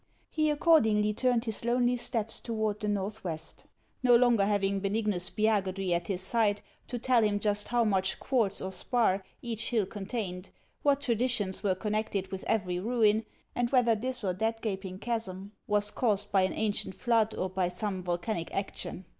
[0.31, 3.67] He accordingly turned his lonely steps toward the northwest,
[4.01, 8.63] no longer having Benignus Spiagudry at his side to tell him just how much quartz
[8.63, 10.49] or spar each hill contained,
[10.81, 15.91] what traditions were connected with every ruin, and whether this or that gaping chasm was
[15.91, 19.05] caused by an ancient flood or by some volcanic action.